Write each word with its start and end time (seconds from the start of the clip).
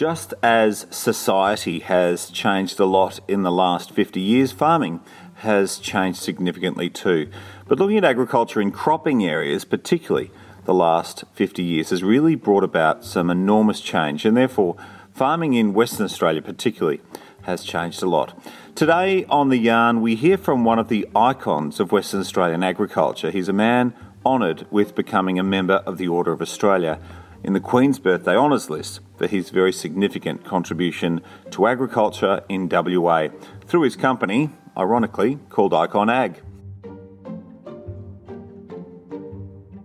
Just 0.00 0.32
as 0.42 0.86
society 0.88 1.80
has 1.80 2.30
changed 2.30 2.80
a 2.80 2.86
lot 2.86 3.20
in 3.28 3.42
the 3.42 3.52
last 3.52 3.90
50 3.90 4.18
years, 4.18 4.50
farming 4.50 5.02
has 5.34 5.76
changed 5.78 6.22
significantly 6.22 6.88
too. 6.88 7.28
But 7.68 7.78
looking 7.78 7.98
at 7.98 8.04
agriculture 8.06 8.62
in 8.62 8.72
cropping 8.72 9.22
areas, 9.22 9.66
particularly 9.66 10.30
the 10.64 10.72
last 10.72 11.24
50 11.34 11.62
years, 11.62 11.90
has 11.90 12.02
really 12.02 12.34
brought 12.34 12.64
about 12.64 13.04
some 13.04 13.28
enormous 13.28 13.82
change, 13.82 14.24
and 14.24 14.34
therefore, 14.34 14.74
farming 15.12 15.52
in 15.52 15.74
Western 15.74 16.06
Australia, 16.06 16.40
particularly, 16.40 17.02
has 17.42 17.62
changed 17.62 18.02
a 18.02 18.08
lot. 18.08 18.42
Today 18.74 19.26
on 19.26 19.50
The 19.50 19.58
Yarn, 19.58 20.00
we 20.00 20.16
hear 20.16 20.38
from 20.38 20.64
one 20.64 20.78
of 20.78 20.88
the 20.88 21.06
icons 21.14 21.78
of 21.78 21.92
Western 21.92 22.20
Australian 22.20 22.62
agriculture. 22.62 23.30
He's 23.30 23.50
a 23.50 23.52
man 23.52 23.92
honoured 24.24 24.66
with 24.70 24.94
becoming 24.94 25.38
a 25.38 25.42
member 25.42 25.82
of 25.84 25.98
the 25.98 26.08
Order 26.08 26.32
of 26.32 26.40
Australia 26.40 26.98
in 27.42 27.52
the 27.52 27.60
Queen's 27.60 27.98
Birthday 27.98 28.36
Honours 28.36 28.68
List 28.68 29.00
for 29.16 29.26
his 29.26 29.50
very 29.50 29.72
significant 29.72 30.44
contribution 30.44 31.22
to 31.50 31.66
agriculture 31.66 32.42
in 32.48 32.68
WA 32.68 33.28
through 33.66 33.82
his 33.82 33.96
company, 33.96 34.50
ironically 34.76 35.38
called 35.48 35.72
Icon 35.72 36.10
Ag. 36.10 36.42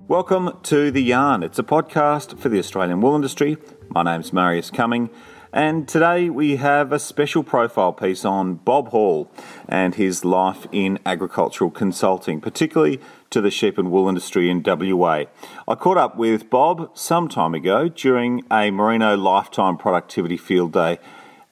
Welcome 0.08 0.60
to 0.64 0.92
The 0.92 1.02
Yarn. 1.02 1.44
It's 1.44 1.58
a 1.58 1.64
podcast 1.64 2.38
for 2.38 2.50
the 2.50 2.60
Australian 2.60 3.02
wool 3.02 3.16
industry. 3.16 3.58
My 3.90 4.04
name's 4.04 4.32
Marius 4.32 4.70
Cumming, 4.70 5.10
and 5.56 5.88
today 5.88 6.30
we 6.30 6.58
have 6.58 6.92
a 6.92 7.00
special 7.00 7.42
profile 7.42 7.94
piece 7.94 8.26
on 8.26 8.56
Bob 8.56 8.90
Hall 8.90 9.32
and 9.70 9.96
his 9.96 10.26
life 10.26 10.68
in 10.74 11.00
agricultural 11.06 11.72
consulting, 11.72 12.42
particularly 12.42 13.00
to 13.30 13.40
the 13.40 13.50
sheep 13.50 13.78
and 13.78 13.90
wool 13.90 14.10
industry 14.10 14.50
in 14.50 14.62
WA. 14.66 15.24
I 15.66 15.76
caught 15.76 15.98
up 15.98 16.18
with 16.18 16.50
Bob 16.50 16.92
some 16.94 17.30
time 17.30 17.54
ago 17.56 17.88
during 17.88 18.44
a 18.52 18.70
Merino 18.70 19.16
Lifetime 19.16 19.78
Productivity 19.78 20.36
Field 20.36 20.74
Day 20.74 21.00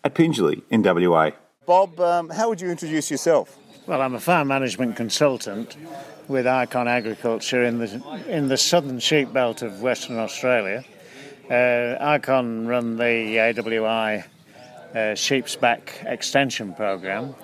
at 0.04 0.14
Pingelly 0.14 0.64
in 0.70 0.84
WA. 0.84 1.32
Bob, 1.66 1.98
um, 2.02 2.30
how 2.30 2.50
would 2.50 2.60
you 2.60 2.70
introduce 2.70 3.10
yourself? 3.10 3.58
Well, 3.88 4.02
I'm 4.02 4.16
a 4.16 4.20
farm 4.20 4.50
management 4.50 4.98
consultant 4.98 5.78
with 6.28 6.46
Icon 6.46 6.90
Agriculture 6.90 7.64
in 7.64 7.80
the 7.80 8.26
in 8.28 8.50
the 8.50 8.58
southern 8.58 9.00
sheep 9.00 9.32
belt 9.32 9.62
of 9.62 9.82
Western 9.82 10.18
Australia. 10.18 10.84
Uh, 11.54 11.96
Icon 12.02 12.66
run 12.66 12.98
the 12.98 13.04
AWI 13.04 14.26
uh, 14.96 15.14
Sheep's 15.14 15.56
Back 15.56 16.02
Extension 16.04 16.74
Program, 16.74 17.36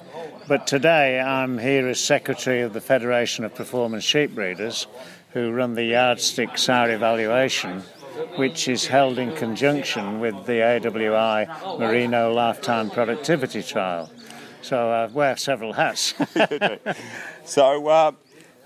but 0.47 0.65
today 0.65 1.19
I'm 1.19 1.59
here 1.59 1.87
as 1.87 1.99
Secretary 1.99 2.61
of 2.61 2.73
the 2.73 2.81
Federation 2.81 3.45
of 3.45 3.53
Performance 3.53 4.03
Sheep 4.03 4.33
Breeders, 4.33 4.87
who 5.33 5.51
run 5.51 5.75
the 5.75 5.83
Yardstick 5.83 6.57
SAR 6.57 6.89
evaluation, 6.89 7.81
which 8.37 8.67
is 8.67 8.87
held 8.87 9.19
in 9.19 9.35
conjunction 9.35 10.19
with 10.19 10.33
the 10.47 10.53
AWI 10.53 11.77
Merino 11.77 12.33
Lifetime 12.33 12.89
Productivity 12.89 13.61
Trial. 13.61 14.11
So 14.63 14.89
I 14.89 15.05
wear 15.05 15.37
several 15.37 15.73
hats. 15.73 16.15
so, 17.45 17.87
uh, 17.87 18.13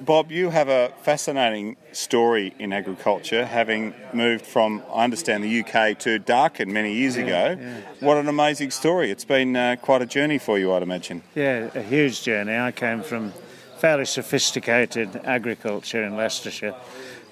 Bob, 0.06 0.32
you 0.32 0.50
have 0.50 0.68
a 0.68 0.92
fascinating 1.04 1.78
story 1.94 2.54
in 2.59 2.73
agriculture, 2.73 3.46
having 3.46 3.94
moved 4.12 4.46
from, 4.46 4.84
I 4.94 5.06
understand, 5.06 5.44
the 5.44 5.62
UK 5.62 5.98
to 6.00 6.20
Darkan 6.20 6.68
many 6.68 6.94
years 6.94 7.16
yeah, 7.16 7.23
ago. 7.23 7.62
Yeah. 7.62 7.82
What 8.02 8.18
an 8.18 8.28
amazing 8.28 8.72
story. 8.72 9.12
It's 9.12 9.24
been 9.24 9.56
uh, 9.56 9.78
quite 9.81 10.02
a 10.02 10.06
journey 10.06 10.40
for 10.40 10.59
you, 10.59 10.74
I'd 10.74 10.84
imagine. 10.84 11.24
Yeah, 11.36 11.70
a 11.74 11.81
huge 11.81 12.24
journey. 12.24 12.58
I 12.58 12.72
came 12.72 13.02
from 13.02 13.31
fairly 13.78 14.06
sophisticated 14.06 15.22
agriculture 15.24 16.04
in 16.04 16.18
Leicestershire. 16.18 16.76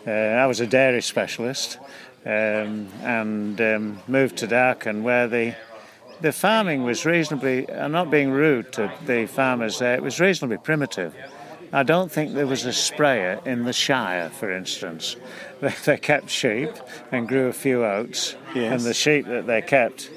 Uh, 0.08 0.12
I 0.12 0.46
was 0.46 0.62
a 0.62 0.68
dairy 0.68 1.02
specialist 1.02 1.78
um, 2.26 2.88
and 3.02 3.60
um, 3.60 4.00
moved 4.08 4.38
to 4.38 4.48
Darkan 4.48 5.02
where 5.02 5.28
the 5.28 5.56
the 6.22 6.32
farming 6.32 6.84
was 6.84 7.04
reasonably, 7.04 7.68
I'm 7.72 7.92
not 7.92 8.12
being 8.12 8.30
rude 8.30 8.72
to 8.74 8.94
the 9.08 9.26
farmers 9.26 9.80
there, 9.80 9.96
it 9.96 10.04
was 10.04 10.20
reasonably 10.20 10.58
primitive. 10.58 11.16
I 11.74 11.84
don't 11.84 12.12
think 12.12 12.34
there 12.34 12.48
was 12.48 12.66
a 12.66 12.74
sprayer 12.74 13.40
in 13.46 13.64
the 13.64 13.74
Shire, 13.74 14.30
for 14.30 14.52
instance. 14.52 15.16
They, 15.62 15.76
they 15.86 15.98
kept 15.98 16.32
sheep 16.32 16.72
and 17.12 17.28
grew 17.28 17.46
a 17.46 17.54
few 17.54 17.86
oats, 17.86 18.36
yes. 18.56 18.72
and 18.74 18.82
the 18.82 18.96
sheep 18.96 19.28
that 19.28 19.46
they 19.46 19.62
kept, 19.62 20.10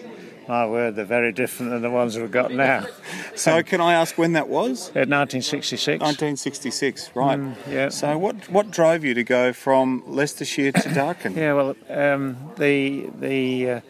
my 0.48 0.66
word, 0.66 0.97
they're 0.97 1.04
very 1.04 1.32
different 1.32 1.70
than 1.70 1.82
the 1.82 1.91
ones 1.91 2.16
we've 2.16 2.31
got 2.31 2.50
now. 2.50 2.87
so, 3.34 3.62
can 3.62 3.82
I 3.82 3.93
ask 3.93 4.16
when 4.16 4.32
that 4.32 4.48
was? 4.48 4.88
In 4.88 5.10
1966. 5.10 6.00
1966, 6.00 7.10
right. 7.14 7.38
Mm, 7.38 7.56
yeah. 7.70 7.91
So, 7.91 8.16
what, 8.16 8.48
what 8.48 8.70
drove 8.70 9.04
you 9.04 9.12
to 9.12 9.22
go 9.22 9.53
from 9.53 10.03
Leicestershire 10.06 10.72
to 10.72 10.88
Darkan? 10.88 11.37
yeah, 11.37 11.53
well, 11.53 11.76
um, 11.91 12.38
the, 12.56 13.10
the 13.20 13.70
uh, 13.70 13.81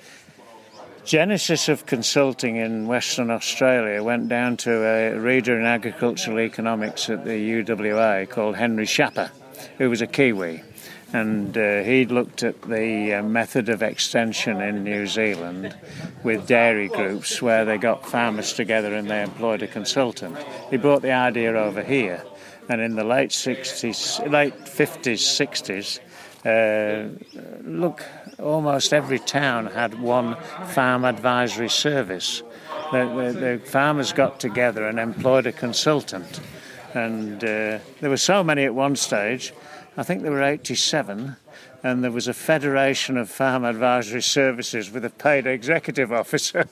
genesis 1.05 1.69
of 1.69 1.85
consulting 1.87 2.57
in 2.57 2.87
Western 2.87 3.31
Australia 3.31 4.03
went 4.03 4.29
down 4.29 4.57
to 4.57 4.73
a 4.85 5.19
reader 5.19 5.59
in 5.59 5.67
agricultural 5.67 6.41
economics 6.41 7.11
at 7.11 7.25
the 7.25 7.31
UWA 7.31 8.29
called 8.29 8.57
Henry 8.57 8.87
Schapper, 8.87 9.31
who 9.79 9.91
was 9.91 10.01
a 10.01 10.07
Kiwi. 10.07 10.63
And 11.13 11.57
uh, 11.57 11.83
he'd 11.83 12.11
looked 12.11 12.43
at 12.43 12.61
the 12.63 13.15
uh, 13.15 13.23
method 13.23 13.69
of 13.69 13.83
extension 13.83 14.61
in 14.61 14.83
New 14.83 15.07
Zealand 15.07 15.77
with 16.25 16.49
dairy 16.49 16.89
groups 16.89 17.41
where 17.41 17.65
they 17.65 17.79
got 17.79 18.05
farmers 18.05 18.53
together 18.53 18.95
and 18.95 19.09
they 19.09 19.23
employed 19.23 19.63
a 19.63 19.69
consultant. 19.69 20.37
He 20.71 20.77
brought 20.77 21.03
the 21.03 21.13
idea 21.13 21.55
over 21.55 21.83
here, 21.83 22.25
and 22.69 22.81
in 22.81 22.97
the 22.97 23.05
late 23.05 23.31
60s, 23.31 24.29
late 24.29 24.59
50s, 24.65 25.21
60s, 25.21 26.01
uh, 26.45 27.09
look, 27.63 28.05
almost 28.39 28.93
every 28.93 29.19
town 29.19 29.67
had 29.67 30.01
one 30.01 30.37
farm 30.69 31.05
advisory 31.05 31.71
service. 31.71 32.43
The, 32.93 33.33
the, 33.33 33.39
the 33.39 33.59
farmers 33.65 34.13
got 34.13 34.41
together 34.41 34.87
and 34.87 34.99
employed 34.99 35.47
a 35.47 35.53
consultant. 35.53 36.41
And 36.93 37.43
uh, 37.43 37.79
there 38.01 38.11
were 38.11 38.17
so 38.17 38.45
many 38.45 38.65
at 38.65 38.75
one 38.75 38.95
stage, 38.97 39.53
I 39.97 40.03
think 40.03 40.23
there 40.23 40.33
were 40.33 40.43
87, 40.43 41.37
and 41.85 42.03
there 42.03 42.11
was 42.11 42.27
a 42.27 42.33
federation 42.33 43.19
of 43.19 43.29
farm 43.29 43.63
advisory 43.63 44.23
services 44.23 44.91
with 44.91 45.05
a 45.05 45.11
paid 45.11 45.47
executive 45.47 46.11
officer. 46.11 46.67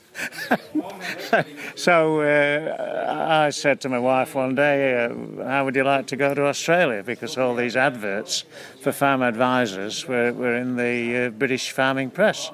so 1.75 2.21
uh, 2.21 3.15
I 3.45 3.51
said 3.51 3.79
to 3.81 3.89
my 3.89 3.99
wife 3.99 4.33
one 4.33 4.55
day, 4.55 5.05
uh, 5.05 5.43
How 5.43 5.65
would 5.65 5.75
you 5.75 5.83
like 5.83 6.07
to 6.07 6.15
go 6.15 6.33
to 6.33 6.47
Australia? 6.47 7.03
Because 7.03 7.37
all 7.37 7.53
these 7.53 7.75
adverts 7.75 8.43
for 8.81 8.91
farm 8.91 9.21
advisors 9.21 10.07
were, 10.07 10.33
were 10.33 10.55
in 10.55 10.77
the 10.77 11.27
uh, 11.27 11.29
British 11.29 11.69
farming 11.69 12.09
press. 12.09 12.49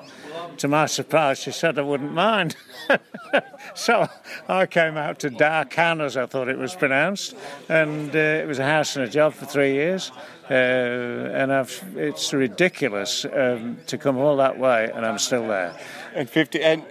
To 0.59 0.67
my 0.67 0.87
surprise, 0.87 1.39
she 1.39 1.51
said 1.51 1.79
I 1.79 1.83
wouldn't 1.83 2.11
mind. 2.11 2.57
so 3.75 4.09
I 4.49 4.65
came 4.65 4.97
out 4.97 5.19
to 5.19 5.29
Darkan, 5.29 6.01
as 6.01 6.17
I 6.17 6.25
thought 6.25 6.49
it 6.49 6.57
was 6.57 6.75
pronounced, 6.75 7.33
and 7.69 8.13
uh, 8.13 8.19
it 8.19 8.45
was 8.45 8.59
a 8.59 8.65
house 8.65 8.97
and 8.97 9.05
a 9.05 9.07
job 9.07 9.33
for 9.33 9.45
three 9.45 9.71
years. 9.71 10.11
Uh, 10.49 10.53
and 10.53 11.53
I've, 11.53 11.81
it's 11.95 12.33
ridiculous 12.33 13.23
um, 13.23 13.77
to 13.87 13.97
come 13.97 14.17
all 14.17 14.35
that 14.35 14.59
way, 14.59 14.91
and 14.93 15.05
I'm 15.05 15.17
still 15.17 15.47
there. 15.47 15.73
And 16.13 16.29
50, 16.29 16.61
and 16.61 16.83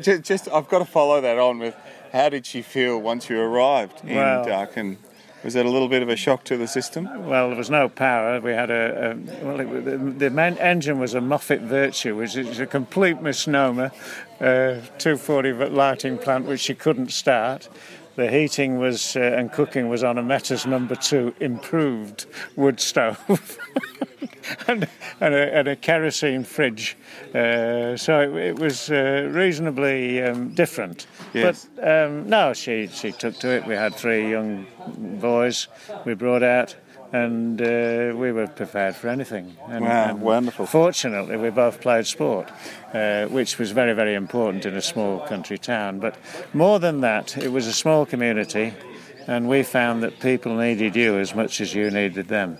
just, 0.00 0.22
just, 0.22 0.48
I've 0.52 0.68
got 0.68 0.78
to 0.78 0.84
follow 0.84 1.20
that 1.20 1.36
on 1.36 1.58
with 1.58 1.74
how 2.12 2.28
did 2.28 2.46
she 2.46 2.62
feel 2.62 3.00
once 3.00 3.28
you 3.28 3.40
arrived 3.40 4.04
in 4.04 4.14
well, 4.14 4.46
Darkan? 4.46 4.98
Was 5.44 5.52
that 5.52 5.66
a 5.66 5.68
little 5.68 5.88
bit 5.88 6.02
of 6.02 6.08
a 6.08 6.16
shock 6.16 6.44
to 6.44 6.56
the 6.56 6.66
system? 6.66 7.04
Well, 7.26 7.48
there 7.48 7.58
was 7.58 7.68
no 7.68 7.90
power. 7.90 8.40
We 8.40 8.52
had 8.52 8.70
a, 8.70 9.10
a 9.10 9.44
well, 9.44 9.60
it, 9.60 10.18
the, 10.18 10.30
the 10.30 10.40
engine 10.58 10.98
was 10.98 11.12
a 11.12 11.20
Moffat 11.20 11.60
Virtue, 11.60 12.16
which 12.16 12.34
is 12.34 12.60
a 12.60 12.66
complete 12.66 13.20
misnomer. 13.20 13.92
Uh, 14.40 14.80
240 14.98 15.52
lighting 15.68 16.16
plant, 16.16 16.46
which 16.46 16.60
she 16.60 16.74
couldn't 16.74 17.12
start. 17.12 17.68
The 18.16 18.30
heating 18.30 18.78
was 18.78 19.16
uh, 19.16 19.20
and 19.20 19.50
cooking 19.50 19.88
was 19.88 20.04
on 20.04 20.18
a 20.18 20.22
Metters 20.22 20.66
number 20.66 20.94
two 20.94 21.34
improved 21.40 22.26
wood 22.56 22.80
stove. 22.80 23.18
and, 24.68 24.88
and, 25.20 25.34
a, 25.34 25.54
and, 25.54 25.68
a, 25.68 25.76
kerosene 25.76 26.44
fridge. 26.44 26.96
Uh, 27.34 27.96
so 27.96 28.20
it, 28.20 28.34
it 28.36 28.58
was 28.58 28.90
uh, 28.90 29.28
reasonably 29.32 30.22
um, 30.22 30.54
different. 30.54 31.06
Yes. 31.32 31.68
But 31.74 32.06
um, 32.06 32.28
no, 32.28 32.52
she, 32.52 32.86
she 32.86 33.12
took 33.12 33.36
to 33.38 33.48
it. 33.48 33.66
We 33.66 33.74
had 33.74 33.94
three 33.94 34.30
young 34.30 34.66
boys 35.20 35.68
we 36.04 36.14
brought 36.14 36.42
out 36.42 36.76
and 37.14 37.62
uh, 37.62 38.12
we 38.16 38.32
were 38.32 38.48
prepared 38.48 38.96
for 38.96 39.08
anything. 39.08 39.56
And, 39.68 39.84
wow, 39.84 40.10
and 40.10 40.20
wonderful. 40.20 40.66
Fortunately, 40.66 41.36
we 41.36 41.50
both 41.50 41.80
played 41.80 42.06
sport, 42.08 42.50
uh, 42.92 43.26
which 43.26 43.56
was 43.56 43.70
very, 43.70 43.92
very 43.92 44.14
important 44.14 44.66
in 44.66 44.74
a 44.74 44.82
small 44.82 45.20
country 45.20 45.56
town. 45.56 46.00
But 46.00 46.16
more 46.52 46.80
than 46.80 47.02
that, 47.02 47.38
it 47.38 47.52
was 47.52 47.68
a 47.68 47.72
small 47.72 48.04
community, 48.04 48.74
and 49.26 49.48
we 49.48 49.62
found 49.62 50.02
that 50.02 50.20
people 50.20 50.56
needed 50.56 50.96
you 50.96 51.18
as 51.18 51.34
much 51.34 51.60
as 51.60 51.74
you 51.74 51.90
needed 51.90 52.28
them 52.28 52.58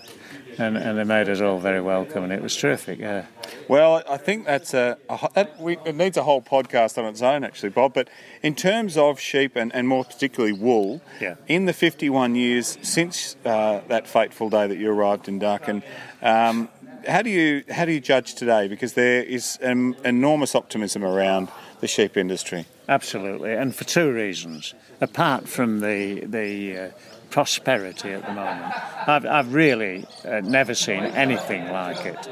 and, 0.59 0.77
and 0.77 0.97
they 0.97 1.03
made 1.03 1.29
us 1.29 1.41
all 1.41 1.59
very 1.59 1.81
welcome, 1.81 2.23
and 2.23 2.33
it 2.33 2.41
was 2.41 2.55
terrific. 2.55 2.99
Yeah. 2.99 3.25
Well, 3.67 4.03
I 4.07 4.17
think 4.17 4.45
that's 4.45 4.73
a, 4.73 4.97
a 5.09 5.29
that 5.33 5.59
we, 5.59 5.77
it 5.85 5.95
needs 5.95 6.17
a 6.17 6.23
whole 6.23 6.41
podcast 6.41 6.97
on 6.97 7.05
its 7.05 7.21
own, 7.21 7.43
actually, 7.43 7.69
Bob. 7.69 7.93
But 7.93 8.09
in 8.41 8.55
terms 8.55 8.97
of 8.97 9.19
sheep 9.19 9.55
and, 9.55 9.73
and 9.73 9.87
more 9.87 10.03
particularly 10.03 10.53
wool, 10.53 11.01
yeah. 11.19 11.35
in 11.47 11.65
the 11.65 11.73
51 11.73 12.35
years 12.35 12.77
since 12.81 13.35
uh, 13.45 13.81
that 13.87 14.07
fateful 14.07 14.49
day 14.49 14.67
that 14.67 14.77
you 14.77 14.91
arrived 14.91 15.27
in 15.27 15.39
Darkan, 15.39 15.83
um, 16.21 16.69
how 17.07 17.21
do 17.21 17.29
you 17.29 17.63
how 17.69 17.85
do 17.85 17.91
you 17.91 17.99
judge 17.99 18.33
today? 18.33 18.67
Because 18.67 18.93
there 18.93 19.23
is 19.23 19.59
um, 19.61 19.95
enormous 20.03 20.55
optimism 20.55 21.03
around 21.03 21.49
the 21.85 21.89
sheep 21.89 22.17
industry. 22.17 22.65
Absolutely, 22.89 23.53
and 23.53 23.75
for 23.75 23.83
two 23.83 24.11
reasons. 24.11 24.73
Apart 25.01 25.47
from 25.47 25.81
the 25.81 26.25
the 26.25 26.77
uh, 26.77 26.89
prosperity 27.29 28.09
at 28.09 28.25
the 28.25 28.33
moment, 28.33 28.73
I've, 29.07 29.25
I've 29.25 29.53
really 29.53 30.05
uh, 30.25 30.41
never 30.41 30.73
seen 30.73 31.03
anything 31.03 31.69
like 31.71 32.05
it. 32.05 32.27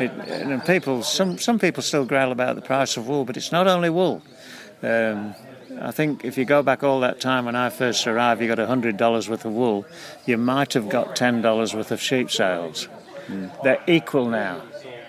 it. 0.00 0.10
And 0.10 0.64
people, 0.64 1.02
some 1.04 1.38
some 1.38 1.58
people 1.58 1.82
still 1.82 2.04
growl 2.04 2.32
about 2.32 2.56
the 2.56 2.62
price 2.62 2.96
of 2.96 3.06
wool, 3.06 3.24
but 3.24 3.36
it's 3.36 3.52
not 3.52 3.68
only 3.68 3.90
wool. 3.90 4.22
Um, 4.82 5.34
I 5.80 5.92
think 5.92 6.24
if 6.24 6.36
you 6.38 6.44
go 6.44 6.62
back 6.62 6.82
all 6.82 7.00
that 7.00 7.20
time 7.20 7.44
when 7.44 7.54
I 7.54 7.68
first 7.70 8.06
arrived, 8.06 8.40
you 8.40 8.48
got 8.48 8.58
$100 8.58 9.28
worth 9.28 9.44
of 9.44 9.52
wool, 9.52 9.84
you 10.24 10.38
might 10.38 10.72
have 10.72 10.88
got 10.88 11.14
$10 11.14 11.74
worth 11.74 11.92
of 11.92 12.00
sheep 12.00 12.30
sales. 12.30 12.88
Mm. 13.28 13.62
They're 13.62 13.84
equal 13.86 14.26
now. 14.28 14.62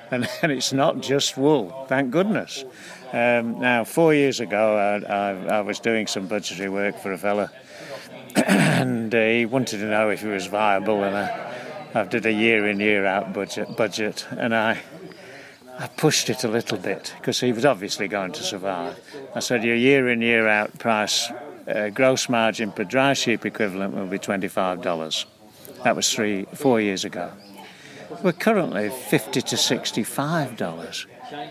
And, 0.12 0.26
and, 0.42 0.54
it's 0.54 0.72
not 0.72 1.02
just 1.02 1.36
wool, 1.36 1.86
thank 1.90 2.12
goodness. 2.12 2.64
Um, 3.12 3.60
now, 3.60 3.84
four 3.84 4.14
years 4.14 4.40
ago, 4.40 4.78
I, 4.78 5.06
I, 5.06 5.58
I, 5.58 5.62
was 5.62 5.82
doing 5.82 6.08
some 6.08 6.28
budgetary 6.28 6.70
work 6.70 6.98
for 6.98 7.12
a 7.12 7.18
fella, 7.18 7.52
and 8.36 9.14
uh, 9.14 9.20
he 9.20 9.46
wanted 9.46 9.80
to 9.80 9.86
know 9.86 10.10
if 10.10 10.24
it 10.24 10.30
was 10.30 10.46
viable, 10.46 11.04
and 11.04 11.18
I, 11.18 11.54
I 11.94 12.04
did 12.06 12.26
a 12.26 12.32
year 12.32 12.70
in, 12.70 12.80
year 12.80 13.06
out 13.06 13.34
budget, 13.34 13.76
budget 13.76 14.26
and 14.32 14.56
I 14.56 14.78
I 15.80 15.88
pushed 15.88 16.30
it 16.32 16.44
a 16.44 16.48
little 16.48 16.80
bit 16.80 17.14
because 17.18 17.40
he 17.40 17.52
was 17.52 17.64
obviously 17.64 18.08
going 18.08 18.32
to 18.32 18.44
survive. 18.44 19.00
I 19.36 19.40
said, 19.42 19.64
Your 19.64 19.76
year 19.76 20.10
in, 20.10 20.24
year 20.24 20.48
out 20.48 20.80
price, 20.80 21.30
uh, 21.68 21.90
gross 21.90 22.30
margin 22.30 22.72
per 22.72 22.84
dry 22.84 23.14
sheep 23.14 23.46
equivalent 23.46 23.94
will 23.94 24.08
be 24.08 24.18
$25. 24.18 25.26
That 25.84 25.96
was 25.96 26.12
three, 26.12 26.46
four 26.56 26.82
years 26.82 27.06
ago. 27.06 27.32
We're 28.24 28.32
currently 28.34 28.90
50 28.90 29.42
to 29.42 29.56
$65. 29.56 31.06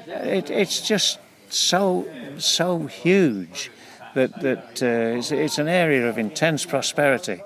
It, 0.09 0.51
it's 0.51 0.87
just 0.87 1.19
so, 1.49 2.09
so 2.39 2.87
huge 2.87 3.71
that, 4.15 4.41
that 4.41 4.83
uh, 4.83 5.19
it's, 5.19 5.33
it's 5.33 5.59
an 5.59 5.69
area 5.69 6.09
of 6.09 6.19
intense 6.19 6.65
prosperity. 6.65 7.43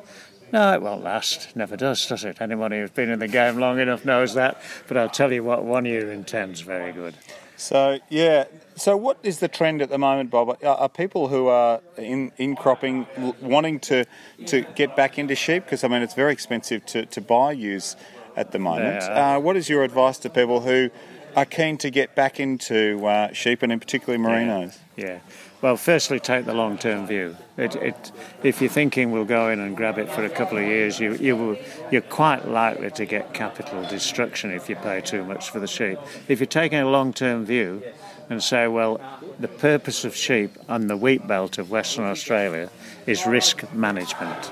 No, 0.52 0.72
it 0.72 0.82
won't 0.82 1.04
last. 1.04 1.54
Never 1.54 1.76
does, 1.76 2.06
does 2.06 2.24
it? 2.24 2.40
Anyone 2.40 2.72
who's 2.72 2.90
been 2.90 3.10
in 3.10 3.18
the 3.18 3.28
game 3.28 3.58
long 3.58 3.78
enough 3.78 4.04
knows 4.04 4.34
that. 4.34 4.60
But 4.88 4.96
I'll 4.96 5.08
tell 5.08 5.32
you 5.32 5.44
what, 5.44 5.64
one 5.64 5.84
year 5.84 6.10
in 6.10 6.24
ten's 6.24 6.60
very 6.60 6.92
good. 6.92 7.14
So 7.56 7.98
yeah. 8.08 8.46
So 8.74 8.96
what 8.96 9.18
is 9.22 9.38
the 9.38 9.48
trend 9.48 9.82
at 9.82 9.90
the 9.90 9.98
moment, 9.98 10.30
Bob? 10.30 10.48
Are, 10.48 10.66
are 10.66 10.88
people 10.88 11.28
who 11.28 11.48
are 11.48 11.80
in, 11.98 12.32
in 12.38 12.56
cropping 12.56 13.06
wanting 13.40 13.80
to 13.80 14.06
to 14.46 14.62
get 14.74 14.96
back 14.96 15.18
into 15.18 15.34
sheep? 15.34 15.64
Because 15.64 15.84
I 15.84 15.88
mean, 15.88 16.02
it's 16.02 16.14
very 16.14 16.32
expensive 16.32 16.86
to, 16.86 17.04
to 17.06 17.20
buy 17.20 17.52
ewes 17.52 17.96
at 18.36 18.52
the 18.52 18.58
moment. 18.58 19.02
Uh, 19.02 19.38
what 19.38 19.56
is 19.56 19.68
your 19.68 19.84
advice 19.84 20.18
to 20.18 20.30
people 20.30 20.60
who 20.60 20.90
are 21.36 21.44
keen 21.44 21.78
to 21.78 21.90
get 21.90 22.14
back 22.14 22.40
into 22.40 23.06
uh, 23.06 23.32
sheep 23.32 23.62
and 23.62 23.72
in 23.72 23.80
particular 23.80 24.18
merinos? 24.18 24.78
yeah. 24.96 25.06
yeah. 25.06 25.18
Well, 25.62 25.76
firstly, 25.76 26.20
take 26.20 26.46
the 26.46 26.54
long-term 26.54 27.06
view. 27.06 27.36
It, 27.58 27.76
it, 27.76 28.12
if 28.42 28.62
you're 28.62 28.70
thinking 28.70 29.10
we'll 29.10 29.26
go 29.26 29.50
in 29.50 29.60
and 29.60 29.76
grab 29.76 29.98
it 29.98 30.10
for 30.10 30.24
a 30.24 30.30
couple 30.30 30.56
of 30.56 30.64
years, 30.64 30.98
you, 30.98 31.14
you 31.16 31.36
will, 31.36 31.58
you're 31.90 32.00
quite 32.00 32.48
likely 32.48 32.90
to 32.92 33.04
get 33.04 33.34
capital 33.34 33.82
destruction 33.84 34.52
if 34.52 34.70
you 34.70 34.76
pay 34.76 35.02
too 35.02 35.22
much 35.22 35.50
for 35.50 35.60
the 35.60 35.66
sheep. 35.66 35.98
If 36.28 36.40
you're 36.40 36.46
taking 36.46 36.78
a 36.78 36.88
long-term 36.88 37.44
view 37.44 37.82
and 38.30 38.42
say, 38.42 38.68
well, 38.68 39.02
the 39.38 39.48
purpose 39.48 40.06
of 40.06 40.16
sheep 40.16 40.56
on 40.66 40.86
the 40.86 40.96
wheat 40.96 41.26
belt 41.26 41.58
of 41.58 41.70
Western 41.70 42.04
Australia 42.04 42.70
is 43.06 43.26
risk 43.26 43.70
management. 43.74 44.50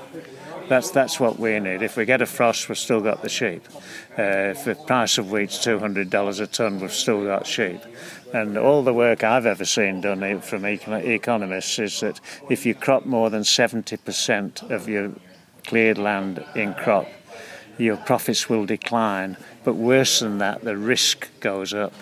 That's 0.68 0.90
that's 0.90 1.18
what 1.18 1.38
we 1.38 1.58
need. 1.60 1.82
If 1.82 1.96
we 1.96 2.04
get 2.04 2.20
a 2.20 2.26
frost, 2.26 2.68
we've 2.68 2.76
still 2.76 3.00
got 3.00 3.22
the 3.22 3.28
sheep. 3.28 3.64
Uh, 4.18 4.52
if 4.52 4.64
the 4.64 4.74
price 4.74 5.16
of 5.16 5.30
wheat's 5.30 5.62
two 5.62 5.78
hundred 5.78 6.10
dollars 6.10 6.40
a 6.40 6.46
ton, 6.46 6.80
we've 6.80 6.92
still 6.92 7.24
got 7.24 7.46
sheep. 7.46 7.80
And 8.34 8.58
all 8.58 8.82
the 8.82 8.92
work 8.92 9.24
I've 9.24 9.46
ever 9.46 9.64
seen 9.64 10.02
done 10.02 10.40
from 10.42 10.66
economists 10.66 11.78
is 11.78 12.00
that 12.00 12.20
if 12.50 12.66
you 12.66 12.74
crop 12.74 13.06
more 13.06 13.30
than 13.30 13.40
70% 13.40 14.70
of 14.70 14.86
your 14.86 15.12
cleared 15.64 15.96
land 15.96 16.44
in 16.54 16.74
crop, 16.74 17.08
your 17.78 17.96
profits 17.96 18.50
will 18.50 18.66
decline. 18.66 19.38
But 19.64 19.76
worse 19.76 20.20
than 20.20 20.38
that, 20.38 20.62
the 20.62 20.76
risk 20.76 21.28
goes 21.40 21.72
up. 21.72 21.94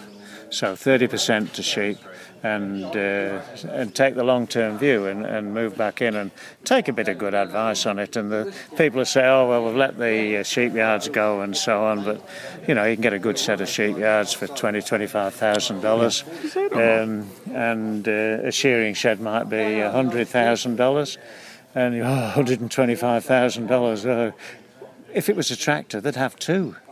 So 0.51 0.75
30% 0.75 1.53
to 1.53 1.62
sheep, 1.62 1.99
and 2.47 2.85
uh, 2.97 3.41
and 3.71 3.95
take 3.95 4.15
the 4.15 4.23
long 4.23 4.47
term 4.47 4.79
view 4.79 5.07
and, 5.07 5.25
and 5.27 5.53
move 5.53 5.77
back 5.77 6.01
in 6.01 6.15
and 6.15 6.31
take 6.65 6.89
a 6.89 6.93
bit 6.93 7.09
of 7.09 7.19
good 7.19 7.35
advice 7.35 7.87
on 7.87 7.99
it. 7.99 8.17
And 8.17 8.31
the 8.31 8.55
people 8.77 9.01
who 9.01 9.05
say, 9.05 9.27
oh 9.27 9.49
well, 9.49 9.65
we've 9.65 9.75
let 9.75 9.99
the 9.99 10.39
uh, 10.39 10.43
sheep 10.43 10.75
yards 10.75 11.09
go 11.09 11.41
and 11.41 11.57
so 11.57 11.85
on, 11.85 12.05
but 12.05 12.27
you 12.69 12.75
know 12.75 12.85
you 12.85 12.95
can 12.97 13.03
get 13.03 13.13
a 13.13 13.19
good 13.19 13.39
set 13.39 13.61
of 13.61 13.69
sheep 13.69 13.99
yards 13.99 14.33
for 14.33 14.47
twenty 14.47 14.81
twenty 14.81 15.07
five 15.07 15.35
thousand 15.35 15.81
dollars, 15.81 16.25
um, 16.73 17.29
and 17.53 18.07
uh, 18.09 18.49
a 18.51 18.53
shearing 18.53 18.95
shed 18.95 19.21
might 19.21 19.45
be 19.45 19.81
a 19.81 19.91
hundred 19.91 20.29
thousand 20.29 20.77
dollars, 20.77 21.19
and 21.75 21.95
oh, 22.03 22.05
one 22.05 22.31
hundred 22.31 22.61
and 22.61 22.71
twenty 22.71 22.95
five 22.95 23.25
thousand 23.25 23.67
dollars. 23.67 24.07
Uh, 24.07 24.33
if 25.13 25.29
it 25.29 25.37
was 25.37 25.51
a 25.51 25.57
tractor, 25.57 26.01
they'd 26.01 26.17
have 26.17 26.37
two. 26.37 26.77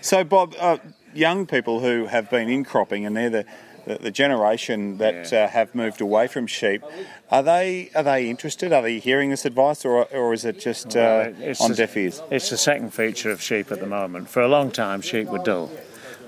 So 0.00 0.24
Bob. 0.24 0.54
Uh, 0.58 0.78
young 1.12 1.46
people 1.46 1.80
who 1.80 2.06
have 2.06 2.30
been 2.30 2.48
in 2.48 2.64
cropping 2.64 3.04
and 3.04 3.16
they're 3.16 3.30
the 3.30 3.44
the, 3.90 4.02
the 4.02 4.10
generation 4.10 4.98
that 4.98 5.32
yeah. 5.32 5.44
uh, 5.44 5.48
have 5.48 5.74
moved 5.74 6.00
away 6.00 6.26
from 6.26 6.46
sheep, 6.46 6.82
are 7.30 7.42
they 7.42 7.90
are 7.94 8.02
they 8.02 8.30
interested? 8.30 8.72
Are 8.72 8.82
they 8.82 8.98
hearing 8.98 9.30
this 9.30 9.44
advice, 9.44 9.84
or, 9.84 10.04
or 10.04 10.32
is 10.32 10.44
it 10.44 10.58
just 10.60 10.96
uh, 10.96 11.30
on 11.60 11.72
deaf 11.74 11.96
ears? 11.96 12.22
It's 12.30 12.50
the 12.50 12.56
second 12.56 12.92
feature 12.94 13.30
of 13.30 13.42
sheep 13.42 13.70
at 13.72 13.80
the 13.80 13.86
moment. 13.86 14.28
For 14.28 14.42
a 14.42 14.48
long 14.48 14.70
time, 14.70 15.00
sheep 15.00 15.28
were 15.28 15.38
dull. 15.38 15.70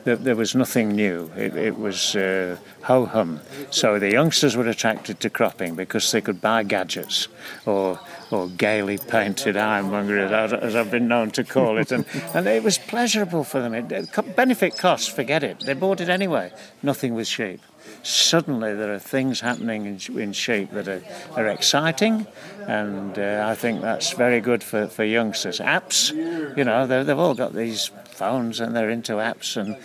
There, 0.05 0.17
there 0.17 0.37
was 0.37 0.55
nothing 0.55 0.89
new. 0.91 1.31
It, 1.37 1.57
it 1.57 1.79
was 1.79 2.17
uh, 2.17 2.57
ho 2.83 3.07
hum. 3.07 3.41
So 3.71 3.99
the 3.99 4.11
youngsters 4.11 4.57
were 4.57 4.69
attracted 4.69 5.21
to 5.21 5.31
cropping 5.31 5.75
because 5.75 6.11
they 6.11 6.21
could 6.21 6.41
buy 6.41 6.65
gadgets 6.65 7.29
or 7.67 8.01
or 8.33 8.49
gaily 8.49 8.99
painted 8.99 9.57
ironmonger, 9.57 10.19
as 10.19 10.75
I've 10.75 10.91
been 10.91 11.07
known 11.07 11.31
to 11.33 11.45
call 11.45 11.77
it, 11.77 11.93
and, 11.93 12.07
and 12.35 12.47
it 12.47 12.63
was 12.63 12.79
pleasurable 12.79 13.45
for 13.45 13.61
them. 13.61 13.75
It, 13.75 14.09
benefit 14.35 14.79
costs, 14.79 15.07
forget 15.07 15.45
it. 15.45 15.61
They 15.61 15.75
bought 15.75 16.01
it 16.01 16.09
anyway. 16.09 16.51
Nothing 16.83 17.15
with 17.15 17.29
sheep. 17.29 17.61
Suddenly, 18.03 18.75
there 18.75 18.93
are 18.93 18.99
things 18.99 19.41
happening 19.41 19.87
in, 19.87 20.19
in 20.19 20.33
sheep 20.33 20.71
that 20.73 20.89
are, 20.89 21.03
are 21.37 21.47
exciting, 21.47 22.27
and 22.67 23.19
uh, 23.19 23.45
I 23.47 23.55
think 23.55 23.81
that's 23.81 24.13
very 24.13 24.41
good 24.41 24.63
for, 24.63 24.89
for 24.89 25.05
youngsters. 25.05 25.61
Apps, 25.61 26.11
you 26.57 26.65
know, 26.65 26.87
they've 26.87 27.19
all 27.19 27.35
got 27.35 27.55
these 27.55 27.91
phones 28.13 28.61
and 28.61 28.77
they're 28.77 28.91
into 28.91 29.15
apps 29.15 29.57
and 29.57 29.77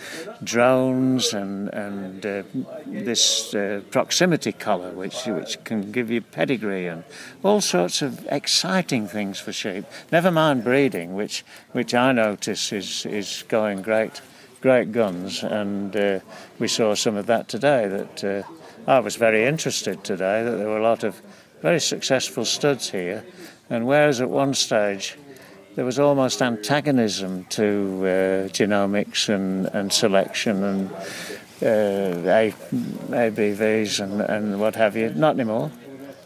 drones 0.44 1.32
and 1.34 1.68
and 1.74 2.24
uh, 2.24 2.42
this 2.86 3.54
uh, 3.54 3.80
proximity 3.90 4.52
collar, 4.52 4.90
which 4.90 5.26
which 5.26 5.62
can 5.64 5.90
give 5.90 6.10
you 6.10 6.20
pedigree 6.20 6.86
and 6.86 7.04
all 7.42 7.60
sorts 7.60 8.02
of 8.02 8.26
exciting 8.30 9.08
things 9.08 9.40
for 9.40 9.52
sheep. 9.52 9.84
Never 10.12 10.30
mind 10.30 10.62
breeding, 10.62 11.14
which 11.14 11.44
which 11.72 11.94
I 11.94 12.12
notice 12.12 12.72
is 12.72 13.06
is 13.06 13.44
going 13.48 13.82
great, 13.82 14.20
great 14.60 14.92
guns, 14.92 15.42
and 15.42 15.94
uh, 15.96 16.20
we 16.58 16.68
saw 16.68 16.94
some 16.94 17.16
of 17.16 17.26
that 17.26 17.48
today. 17.48 17.88
That 17.88 18.24
uh, 18.24 18.42
I 18.90 19.00
was 19.00 19.16
very 19.16 19.44
interested 19.44 20.04
today 20.04 20.42
that 20.42 20.56
there 20.56 20.68
were 20.68 20.78
a 20.78 20.82
lot 20.82 21.04
of 21.04 21.20
very 21.62 21.80
successful 21.80 22.44
studs 22.44 22.90
here, 22.90 23.24
and 23.70 23.86
whereas 23.86 24.20
at 24.20 24.30
one 24.30 24.54
stage 24.54 25.16
there 25.74 25.84
was 25.84 25.98
almost 25.98 26.42
antagonism 26.42 27.44
to 27.50 27.62
uh, 28.02 28.48
genomics 28.48 29.28
and, 29.28 29.66
and 29.66 29.92
selection 29.92 30.64
and 30.64 30.90
uh, 31.62 32.50
ABVs 33.10 34.00
and, 34.00 34.20
and 34.20 34.60
what 34.60 34.74
have 34.74 34.96
you. 34.96 35.10
Not 35.10 35.34
anymore. 35.34 35.70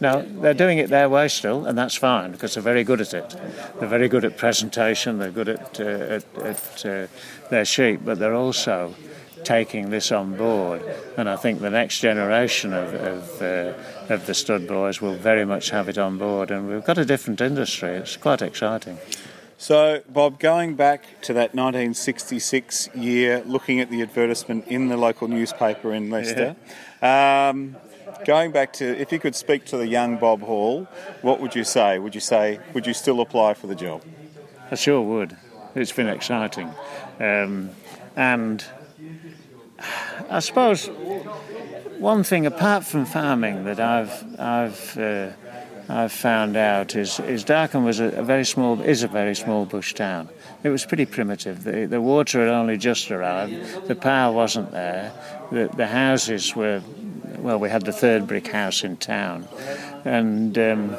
Now, 0.02 0.24
they're 0.26 0.52
doing 0.52 0.78
it 0.78 0.90
their 0.90 1.08
way 1.08 1.28
still, 1.28 1.64
and 1.64 1.78
that's 1.78 1.94
fine 1.94 2.32
because 2.32 2.54
they're 2.54 2.62
very 2.62 2.82
good 2.82 3.00
at 3.00 3.14
it. 3.14 3.36
They're 3.78 3.88
very 3.88 4.08
good 4.08 4.24
at 4.24 4.36
presentation, 4.36 5.20
they're 5.20 5.30
good 5.30 5.48
at, 5.48 5.78
uh, 5.78 5.84
at, 5.84 6.24
at 6.38 6.84
uh, 6.84 7.06
their 7.50 7.64
sheep, 7.64 8.00
but 8.04 8.18
they're 8.18 8.34
also 8.34 8.96
taking 9.44 9.90
this 9.90 10.10
on 10.10 10.36
board. 10.36 10.82
And 11.16 11.28
I 11.28 11.36
think 11.36 11.60
the 11.60 11.70
next 11.70 12.00
generation 12.00 12.72
of, 12.72 12.92
of, 12.94 13.42
uh, 13.42 14.12
of 14.12 14.26
the 14.26 14.34
stud 14.34 14.66
boys 14.66 15.00
will 15.00 15.14
very 15.14 15.44
much 15.44 15.70
have 15.70 15.88
it 15.88 15.98
on 15.98 16.18
board. 16.18 16.50
And 16.50 16.68
we've 16.68 16.84
got 16.84 16.98
a 16.98 17.04
different 17.04 17.40
industry. 17.40 17.90
It's 17.90 18.16
quite 18.16 18.42
exciting. 18.42 18.98
So, 19.62 20.02
Bob, 20.08 20.40
going 20.40 20.74
back 20.74 21.04
to 21.20 21.34
that 21.34 21.54
1966 21.54 22.88
year, 22.96 23.44
looking 23.46 23.78
at 23.78 23.90
the 23.90 24.02
advertisement 24.02 24.66
in 24.66 24.88
the 24.88 24.96
local 24.96 25.28
newspaper 25.28 25.94
in 25.94 26.10
Leicester, 26.10 26.56
yeah. 27.00 27.48
um, 27.50 27.76
going 28.24 28.50
back 28.50 28.72
to 28.72 29.00
if 29.00 29.12
you 29.12 29.20
could 29.20 29.36
speak 29.36 29.64
to 29.66 29.76
the 29.76 29.86
young 29.86 30.16
Bob 30.16 30.40
Hall, 30.42 30.88
what 31.20 31.38
would 31.38 31.54
you 31.54 31.62
say? 31.62 32.00
Would 32.00 32.12
you 32.12 32.20
say, 32.20 32.58
would 32.74 32.88
you 32.88 32.92
still 32.92 33.20
apply 33.20 33.54
for 33.54 33.68
the 33.68 33.76
job? 33.76 34.02
I 34.68 34.74
sure 34.74 35.00
would. 35.00 35.36
It's 35.76 35.92
been 35.92 36.08
exciting. 36.08 36.68
Um, 37.20 37.70
and 38.16 38.64
I 40.28 40.40
suppose 40.40 40.88
one 42.00 42.24
thing 42.24 42.46
apart 42.46 42.82
from 42.82 43.06
farming 43.06 43.64
that 43.66 43.78
I've, 43.78 44.40
I've 44.40 44.98
uh, 44.98 45.30
I've 45.88 46.12
found 46.12 46.56
out 46.56 46.94
is, 46.94 47.20
is 47.20 47.44
Darkan 47.44 47.84
was 47.84 48.00
a, 48.00 48.06
a, 48.06 48.22
very 48.22 48.44
small 48.44 48.80
is 48.80 49.02
a 49.02 49.08
very 49.08 49.34
small 49.34 49.66
bush 49.66 49.94
town. 49.94 50.28
It 50.62 50.68
was 50.68 50.86
pretty 50.86 51.06
primitive. 51.06 51.64
The, 51.64 51.86
the 51.86 52.00
water 52.00 52.40
had 52.40 52.48
only 52.48 52.76
just 52.76 53.10
arrived. 53.10 53.88
The 53.88 53.96
power 53.96 54.32
wasn't 54.32 54.70
there. 54.70 55.12
The, 55.50 55.68
the 55.76 55.86
houses 55.86 56.54
were 56.54 56.82
well. 57.38 57.58
We 57.58 57.68
had 57.68 57.84
the 57.84 57.92
third 57.92 58.26
brick 58.26 58.48
house 58.48 58.84
in 58.84 58.96
town, 58.96 59.48
and 60.04 60.56
um, 60.56 60.96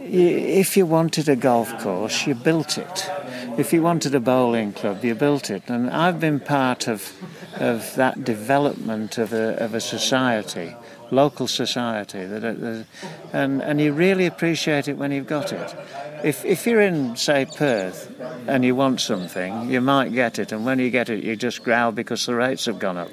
if 0.00 0.76
you 0.76 0.86
wanted 0.86 1.28
a 1.28 1.36
golf 1.36 1.78
course, 1.80 2.26
you 2.26 2.34
built 2.34 2.78
it. 2.78 3.10
If 3.56 3.72
you 3.72 3.82
wanted 3.82 4.14
a 4.14 4.20
bowling 4.20 4.72
club, 4.72 5.04
you 5.04 5.14
built 5.14 5.50
it. 5.50 5.62
And 5.68 5.90
I've 5.90 6.20
been 6.20 6.40
part 6.40 6.88
of 6.88 7.12
of 7.56 7.94
that 7.94 8.24
development 8.24 9.16
of 9.16 9.32
a, 9.32 9.56
of 9.62 9.74
a 9.74 9.80
society 9.80 10.74
local 11.10 11.48
society. 11.48 12.24
That, 12.24 12.86
and, 13.32 13.62
and 13.62 13.80
you 13.80 13.92
really 13.92 14.26
appreciate 14.26 14.88
it 14.88 14.98
when 14.98 15.12
you've 15.12 15.26
got 15.26 15.52
it. 15.52 15.74
If, 16.22 16.44
if 16.44 16.66
you're 16.66 16.80
in, 16.80 17.16
say, 17.16 17.46
Perth 17.46 18.12
and 18.46 18.64
you 18.64 18.74
want 18.74 19.00
something, 19.00 19.70
you 19.70 19.80
might 19.80 20.12
get 20.12 20.38
it, 20.38 20.52
and 20.52 20.64
when 20.64 20.78
you 20.78 20.90
get 20.90 21.10
it, 21.10 21.22
you 21.22 21.36
just 21.36 21.62
growl 21.62 21.92
because 21.92 22.26
the 22.26 22.34
rates 22.34 22.64
have 22.66 22.78
gone 22.78 22.96
up. 22.96 23.10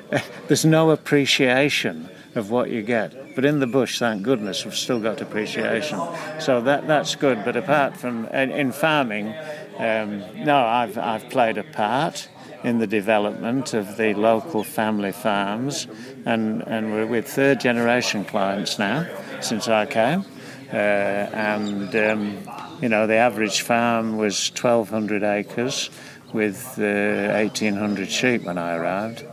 There's 0.48 0.64
no 0.64 0.90
appreciation 0.90 2.08
of 2.34 2.50
what 2.50 2.70
you 2.70 2.82
get. 2.82 3.34
But 3.34 3.44
in 3.44 3.60
the 3.60 3.66
bush, 3.66 3.98
thank 3.98 4.22
goodness, 4.22 4.64
we've 4.64 4.74
still 4.74 5.00
got 5.00 5.20
appreciation. 5.20 6.00
So 6.38 6.60
that 6.62 6.86
that's 6.86 7.14
good. 7.14 7.44
But 7.44 7.56
apart 7.56 7.96
from 7.96 8.26
in 8.26 8.72
farming, 8.72 9.34
um, 9.78 10.44
no, 10.44 10.56
I've 10.56 10.98
I've 10.98 11.28
played 11.30 11.58
a 11.58 11.64
part 11.64 12.28
in 12.64 12.78
the 12.78 12.86
development 12.86 13.74
of 13.74 13.96
the 13.96 14.14
local 14.14 14.62
family 14.62 15.12
farms, 15.12 15.86
and, 16.24 16.62
and 16.66 16.92
we're 16.92 17.06
with 17.06 17.28
third 17.28 17.60
generation 17.60 18.24
clients 18.24 18.78
now 18.78 19.06
since 19.40 19.68
I 19.68 19.86
came. 19.86 20.24
Uh, 20.72 20.76
and 20.76 21.94
um, 21.96 22.38
you 22.80 22.88
know, 22.88 23.06
the 23.06 23.16
average 23.16 23.62
farm 23.62 24.16
was 24.16 24.50
1,200 24.50 25.22
acres 25.22 25.90
with 26.32 26.78
uh, 26.78 27.32
1,800 27.32 28.10
sheep 28.10 28.42
when 28.44 28.58
I 28.58 28.76
arrived. 28.76 29.24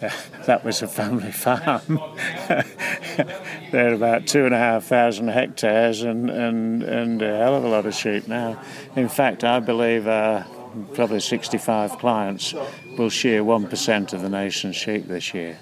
That 0.44 0.62
was 0.62 0.82
a 0.82 0.88
family 0.88 1.32
farm. 1.46 1.98
They're 3.70 3.94
about 3.94 4.26
two 4.26 4.44
and 4.44 4.54
a 4.54 4.58
half 4.58 4.84
thousand 4.84 5.28
hectares 5.28 6.02
and, 6.02 6.30
and, 6.30 6.82
and 6.82 7.22
a 7.22 7.36
hell 7.38 7.54
of 7.54 7.64
a 7.64 7.68
lot 7.68 7.86
of 7.86 7.94
sheep 7.94 8.28
now. 8.28 8.60
In 8.96 9.08
fact, 9.08 9.44
I 9.44 9.60
believe 9.60 10.06
our 10.06 10.46
probably 10.94 11.20
65 11.20 11.98
clients 11.98 12.54
will 12.98 13.10
shear 13.10 13.42
1% 13.42 14.12
of 14.12 14.22
the 14.22 14.28
nation's 14.28 14.76
sheep 14.76 15.06
this 15.06 15.34
year. 15.34 15.58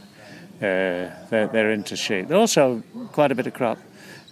Uh, 0.59 1.11
they're, 1.29 1.49
they're, 1.49 1.73
into 1.73 1.97
sheep. 1.97 2.29
They're 2.29 2.39
also 2.39 2.83
quite 3.13 3.33
a 3.33 3.35
bit 3.35 3.47
of 3.47 3.55
crop 3.55 3.79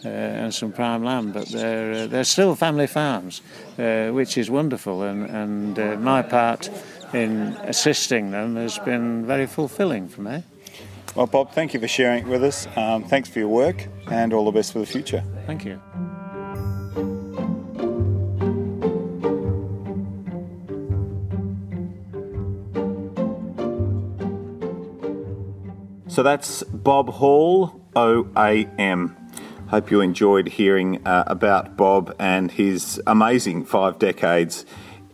uh, 0.05 0.09
and 0.09 0.55
some 0.55 0.73
prime 0.73 1.05
land, 1.05 1.35
but 1.35 1.49
they're, 1.49 2.05
uh, 2.05 2.07
they're 2.07 2.25
still 2.25 2.55
family 2.55 2.87
farms, 2.87 3.43
uh, 3.79 4.11
which 4.11 4.39
is 4.39 4.49
wonderful. 4.49 5.03
And, 5.03 5.29
and 5.29 5.79
uh, 5.79 5.97
my 5.97 6.23
part 6.23 6.71
in 7.13 7.57
assisting 7.65 8.31
them 8.31 8.57
has 8.57 8.79
been 8.79 9.27
very 9.27 9.47
fulfilling 9.47 10.09
for 10.09 10.23
me. 10.23 10.45
Well, 11.15 11.27
Bob, 11.27 11.53
thank 11.53 11.75
you 11.75 11.81
for 11.81 11.89
sharing 11.89 12.25
it 12.25 12.29
with 12.29 12.45
us. 12.45 12.69
Um, 12.77 13.05
thanks 13.05 13.29
for 13.29 13.41
your 13.41 13.49
work 13.49 13.89
and 14.11 14.33
all 14.33 14.45
the 14.45 14.53
best 14.53 14.73
for 14.73 14.79
the 14.79 14.87
future. 14.87 15.25
Thank 15.47 15.65
you. 15.65 15.81
So 26.07 26.23
that's 26.23 26.63
Bob 26.65 27.09
Hall, 27.09 27.81
OAM. 27.95 29.17
Hope 29.69 29.91
you 29.91 30.01
enjoyed 30.01 30.49
hearing 30.49 31.07
uh, 31.07 31.25
about 31.27 31.77
Bob 31.77 32.15
and 32.19 32.51
his 32.51 33.01
amazing 33.07 33.65
five 33.65 33.99
decades 33.99 34.67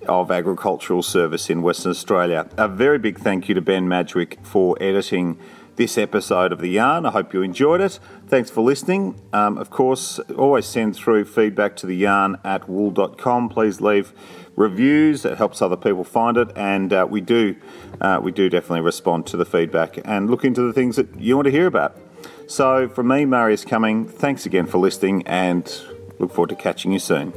of 0.08 0.30
agricultural 0.30 1.02
service 1.02 1.50
in 1.50 1.62
Western 1.62 1.90
Australia. 1.90 2.48
A 2.56 2.66
very 2.68 2.98
big 2.98 3.18
thank 3.18 3.48
you 3.48 3.54
to 3.54 3.60
Ben 3.60 3.86
Madgwick 3.86 4.44
for 4.44 4.76
editing 4.80 5.38
this 5.76 5.97
episode 5.99 6.52
of 6.52 6.61
The 6.61 6.68
Yarn. 6.68 7.06
I 7.06 7.11
hope 7.11 7.33
you 7.33 7.42
enjoyed 7.42 7.80
it. 7.80 7.99
Thanks 8.26 8.50
for 8.50 8.62
listening. 8.62 9.21
Um, 9.33 9.59
of 9.59 9.71
course, 9.71 10.18
always 10.37 10.66
send 10.66 10.97
through 10.97 11.26
feedback 11.26 11.76
to 11.76 11.87
the 11.87 11.97
yarn 11.97 12.38
at 12.45 12.68
wool.com. 12.68 13.49
Please 13.49 13.80
leave 13.80 14.12
reviews. 14.56 15.25
It 15.25 15.38
helps 15.38 15.62
other 15.62 15.76
people 15.76 16.04
find 16.04 16.37
it, 16.37 16.50
and 16.56 16.92
uh, 16.92 17.06
we 17.09 17.21
do 17.21 17.56
uh, 18.00 18.21
we 18.23 18.33
do 18.33 18.49
definitely 18.49 18.80
respond 18.80 19.26
to 19.26 19.37
the 19.37 19.45
feedback 19.45 19.99
and 20.04 20.30
look 20.30 20.45
into 20.45 20.62
the 20.62 20.73
things 20.73 20.97
that 20.97 21.21
you 21.21 21.37
want 21.37 21.47
to 21.47 21.52
hear 21.52 21.66
about. 21.66 21.97
So, 22.47 22.88
from 22.88 23.09
me, 23.09 23.25
Marius 23.25 23.64
Cumming, 23.64 24.06
thanks 24.06 24.47
again 24.47 24.66
for 24.66 24.78
listening, 24.78 25.26
and 25.26 25.64
look 26.18 26.33
forward 26.33 26.50
to 26.50 26.56
catching 26.56 26.92
you 26.92 26.99
soon. 26.99 27.33